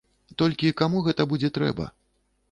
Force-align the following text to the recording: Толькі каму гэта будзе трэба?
Толькі 0.41 0.71
каму 0.79 1.01
гэта 1.07 1.27
будзе 1.33 1.51
трэба? 1.57 1.85